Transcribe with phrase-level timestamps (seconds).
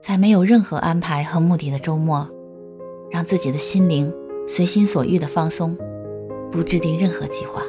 [0.00, 2.28] 在没有任何安排和目的的周末，
[3.10, 4.12] 让自己的心灵
[4.46, 5.76] 随心所欲的放松，
[6.52, 7.62] 不制定任何计划。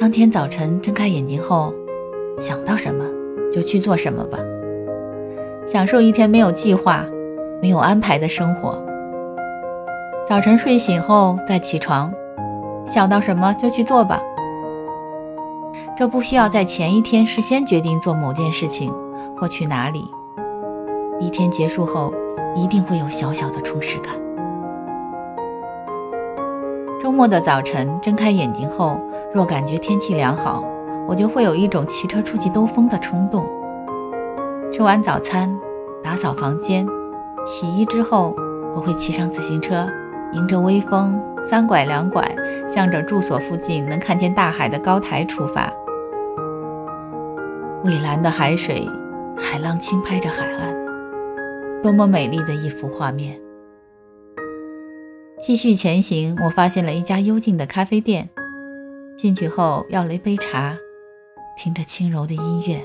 [0.00, 1.74] 当天早晨睁开眼睛后，
[2.40, 3.04] 想到什么
[3.52, 4.38] 就去做什么吧，
[5.66, 7.06] 享受一天没有计划、
[7.60, 8.82] 没有安排的生活。
[10.26, 12.12] 早晨睡醒后再起床，
[12.86, 14.22] 想到什么就去做吧。
[15.96, 18.92] 这不需要在前一天事先决定做某件事情
[19.36, 20.04] 或去哪里。
[21.20, 22.12] 一天结束后，
[22.54, 24.14] 一定会有小小的充实感。
[27.00, 28.98] 周末的早晨睁开眼睛后，
[29.32, 30.64] 若感觉天气良好，
[31.06, 33.46] 我就会有一种骑车出去兜风的冲动。
[34.72, 35.54] 吃完早餐，
[36.02, 36.86] 打扫房间、
[37.46, 38.34] 洗衣之后，
[38.74, 39.86] 我会骑上自行车。
[40.32, 42.28] 迎着微风，三拐两拐，
[42.66, 45.72] 向着住所附近能看见大海的高台出发。
[47.84, 48.88] 蔚蓝的海水，
[49.36, 50.74] 海浪轻拍着海岸，
[51.84, 53.38] 多么美丽的一幅画面！
[55.38, 58.30] 继续前行，我发现了一家幽静的咖啡店。
[59.18, 60.78] 进去后要了一杯茶，
[61.58, 62.82] 听着轻柔的音乐，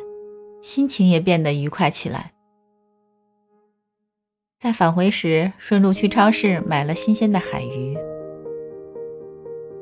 [0.62, 2.34] 心情也变得愉快起来。
[4.60, 7.98] 在返回时，顺路去超市买了新鲜的海鱼。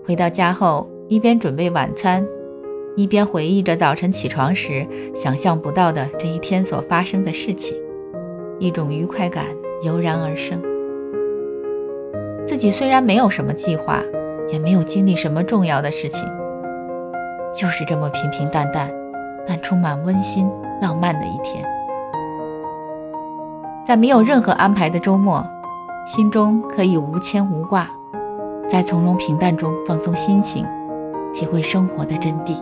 [0.05, 2.23] 回到家后，一边准备晚餐，
[2.95, 7.75] 一边回忆着早晨起床时想象不到的这一天所发生的事情，
[8.59, 9.45] 一种愉快感
[9.83, 10.61] 油然而生。
[12.45, 14.01] 自己虽然没有什么计划，
[14.49, 16.27] 也没有经历什么重要的事情，
[17.53, 18.89] 就是这么平平淡淡，
[19.45, 20.49] 但充满温馨
[20.81, 21.63] 浪漫的一天。
[23.85, 25.45] 在没有任何安排的周末，
[26.05, 27.89] 心中可以无牵无挂，
[28.67, 30.65] 在从容平淡中放松心情，
[31.33, 32.55] 体会生活的真谛。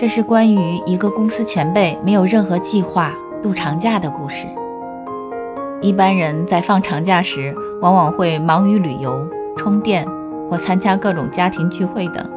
[0.00, 3.12] 这是关于一个公司前辈没有任何计划
[3.42, 4.46] 度长假的故事。
[5.82, 9.28] 一般人在放长假时，往往会忙于旅游、
[9.58, 10.08] 充电
[10.48, 12.30] 或参加各种家庭聚会等。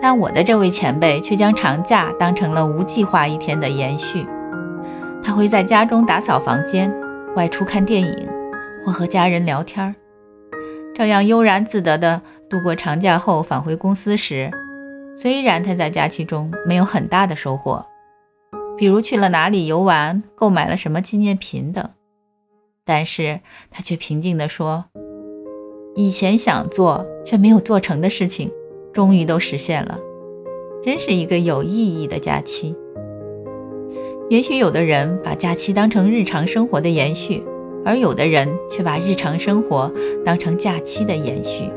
[0.00, 4.26] 但我的这位前辈却将长假当成了无计划一天的延续。
[5.22, 6.90] 他会在家中打扫房间，
[7.34, 8.26] 外出看电影，
[8.82, 9.94] 或和家人聊天儿，
[10.94, 14.50] 这样悠然自得地度过长假后返回公司时，
[15.16, 17.86] 虽然他在假期中没有很大的收获，
[18.76, 21.90] 比如去了哪里游玩、购买了什么纪念品等，
[22.84, 23.40] 但是
[23.70, 24.84] 他却平静地说
[25.96, 28.52] ：“以前想做却没有做成的事情。”
[28.92, 29.98] 终于都实现了，
[30.82, 32.74] 真是一个有意义的假期。
[34.30, 37.42] 也许有的人把假期当成日常生活的延续，
[37.84, 39.92] 而有的人却把日常生活
[40.24, 41.70] 当成假期的延续。